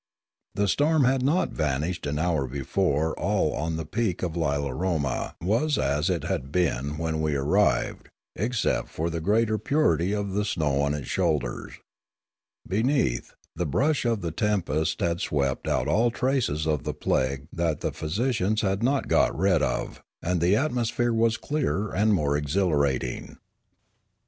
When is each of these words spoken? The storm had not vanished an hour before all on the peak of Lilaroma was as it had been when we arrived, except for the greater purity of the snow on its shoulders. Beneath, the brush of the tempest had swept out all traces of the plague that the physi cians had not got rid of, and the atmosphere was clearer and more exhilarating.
The 0.55 0.67
storm 0.67 1.03
had 1.03 1.21
not 1.21 1.51
vanished 1.51 2.07
an 2.07 2.17
hour 2.17 2.47
before 2.47 3.13
all 3.19 3.53
on 3.53 3.75
the 3.75 3.85
peak 3.85 4.23
of 4.23 4.35
Lilaroma 4.35 5.35
was 5.39 5.77
as 5.77 6.09
it 6.09 6.23
had 6.23 6.51
been 6.51 6.97
when 6.97 7.21
we 7.21 7.35
arrived, 7.35 8.09
except 8.35 8.89
for 8.89 9.11
the 9.11 9.21
greater 9.21 9.59
purity 9.59 10.11
of 10.11 10.33
the 10.33 10.43
snow 10.43 10.81
on 10.81 10.95
its 10.95 11.05
shoulders. 11.07 11.73
Beneath, 12.67 13.35
the 13.55 13.67
brush 13.67 14.03
of 14.03 14.21
the 14.21 14.31
tempest 14.31 15.01
had 15.01 15.21
swept 15.21 15.67
out 15.67 15.87
all 15.87 16.09
traces 16.09 16.65
of 16.65 16.83
the 16.83 16.95
plague 16.95 17.47
that 17.53 17.81
the 17.81 17.91
physi 17.91 18.29
cians 18.29 18.61
had 18.61 18.81
not 18.81 19.07
got 19.07 19.37
rid 19.37 19.61
of, 19.61 20.01
and 20.23 20.41
the 20.41 20.55
atmosphere 20.55 21.13
was 21.13 21.37
clearer 21.37 21.93
and 21.93 22.11
more 22.15 22.35
exhilarating. 22.35 23.37